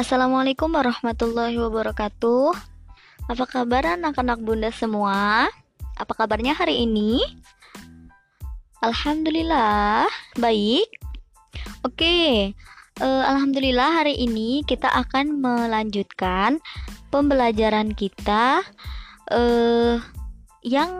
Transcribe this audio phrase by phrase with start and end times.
[0.00, 2.56] Assalamualaikum warahmatullahi wabarakatuh.
[3.28, 5.44] Apa kabar anak-anak bunda semua?
[6.00, 7.20] Apa kabarnya hari ini?
[8.80, 10.08] Alhamdulillah,
[10.40, 10.88] baik.
[11.84, 12.48] Oke,
[12.96, 16.64] uh, alhamdulillah hari ini kita akan melanjutkan
[17.12, 18.64] pembelajaran kita
[19.28, 20.00] uh,
[20.64, 20.90] yang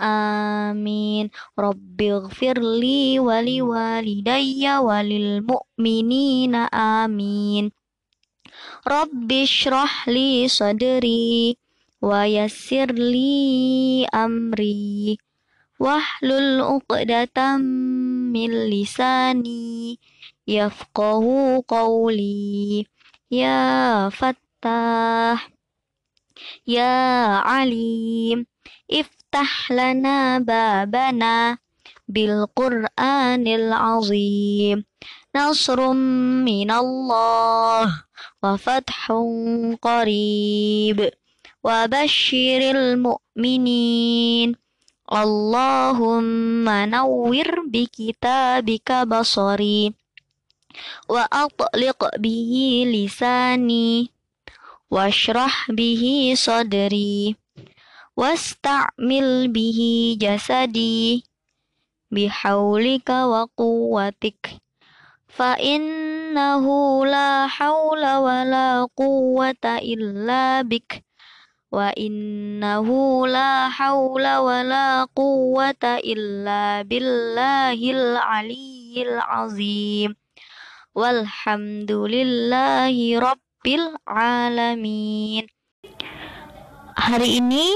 [0.00, 1.28] Amin.
[1.60, 7.68] Rabbighfirli wali walidayya walil mu'minina amin.
[8.80, 9.44] Rabbi
[10.08, 11.52] li sadri
[12.00, 15.20] wa yassir li amri
[15.76, 17.60] wahlul uqdatam
[18.32, 20.00] min lisani
[20.48, 22.88] yafqahu qawli
[23.28, 25.38] ya fattah
[26.66, 26.92] ya
[27.44, 28.49] alim
[28.91, 31.57] if افتح لنا بابنا
[32.07, 34.85] بالقرآن العظيم
[35.35, 35.93] نصر
[36.47, 38.03] من الله
[38.43, 39.11] وفتح
[39.81, 41.09] قريب
[41.63, 44.55] وبشر المؤمنين
[45.11, 49.93] اللهم نور بكتابك بصري
[51.09, 52.51] وأطلق به
[52.87, 54.09] لساني
[54.91, 57.38] واشرح به صدري
[58.20, 59.80] واستعمل به
[60.20, 61.24] جسدي
[62.10, 64.42] بحولك وقوتك
[65.28, 66.64] فإنه
[67.06, 71.04] لا حول ولا قوة إلا بك
[71.72, 72.88] وإنه
[73.26, 80.16] لا حول ولا قوة إلا بالله العلي العظيم.
[80.94, 85.59] والحمد لله رب العالمين.
[86.96, 87.66] Hari ini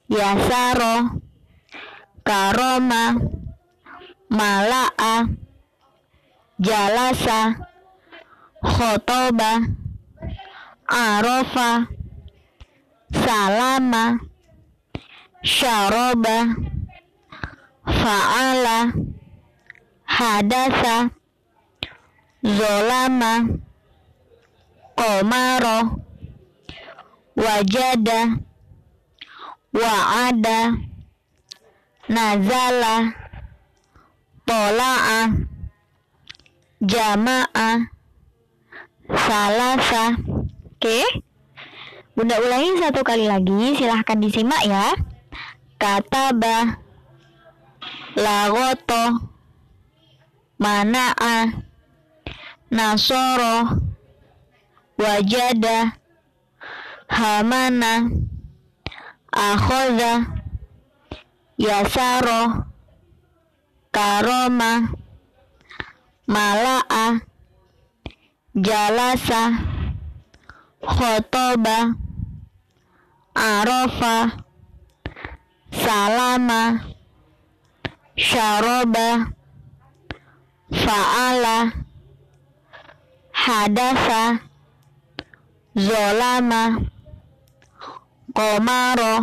[0.09, 1.21] yasaro
[2.25, 3.21] karoma
[4.31, 5.25] mala'a
[6.61, 7.39] jalasa
[8.63, 9.51] khotoba
[10.89, 11.87] arofa
[13.25, 14.19] salama
[15.43, 16.37] syaroba
[18.01, 18.79] fa'ala
[20.05, 20.95] hadasa
[22.43, 23.33] zolama
[24.99, 25.79] komaro
[27.37, 28.21] wajada
[29.73, 30.59] wa'ada
[32.09, 32.95] nazala
[34.49, 35.29] tola'a
[36.81, 37.69] jama'a
[39.13, 40.17] salasa.
[40.73, 41.05] Oke.
[42.17, 44.97] Bunda ulangi satu kali lagi silahkan disimak ya.
[45.79, 46.81] Kataba
[48.19, 49.31] lagoto
[50.59, 51.63] mana'a
[52.75, 53.79] nasoro
[54.99, 55.95] wajada
[57.07, 58.11] hamana
[59.31, 60.27] akhoda
[61.55, 62.68] yasaro
[63.99, 64.71] karoma
[66.35, 67.05] mala'a
[68.67, 69.43] jalasa
[70.95, 71.79] khotoba
[73.35, 74.15] arafa
[75.83, 76.61] salama
[78.27, 79.09] syaraba
[80.83, 81.57] fa'ala
[83.43, 84.23] hadasa
[85.87, 86.63] zolama
[88.37, 89.15] komaro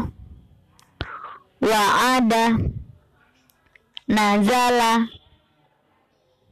[1.64, 2.75] wa'ada
[4.06, 5.10] nazala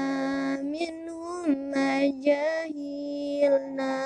[0.62, 3.98] منهم ما جهلنا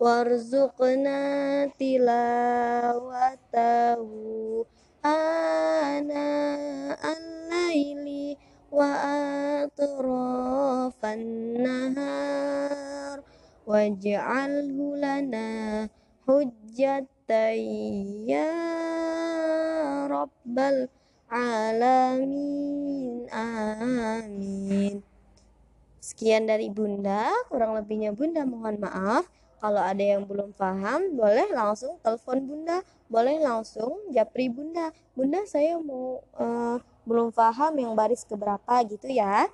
[0.00, 1.20] وارزقنا
[1.76, 3.20] تلاوته
[5.04, 8.36] آناء الليل
[8.72, 9.84] وأطراف
[11.04, 12.87] النهار.
[13.68, 15.84] Waj'alhu lana
[16.24, 17.60] hujjatan
[18.24, 18.48] ya
[20.08, 20.88] rabbal
[21.28, 23.28] alamin.
[23.28, 25.04] Amin.
[26.00, 29.28] Sekian dari bunda kurang lebihnya bunda mohon maaf.
[29.60, 32.80] Kalau ada yang belum paham boleh langsung telepon bunda
[33.12, 34.96] boleh langsung japri bunda.
[35.12, 39.44] Bunda saya mau uh, belum paham yang baris keberapa gitu ya.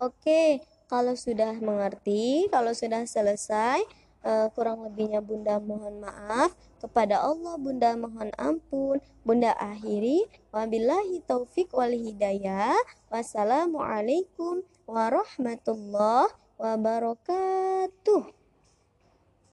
[0.00, 3.80] Oke kalau sudah mengerti, kalau sudah selesai,
[4.24, 6.52] uh, kurang lebihnya Bunda mohon maaf.
[6.80, 9.00] Kepada Allah Bunda mohon ampun.
[9.24, 10.28] Bunda akhiri.
[10.52, 12.76] Wabillahi taufik wal hidayah.
[13.08, 18.43] Wassalamualaikum warahmatullahi wabarakatuh.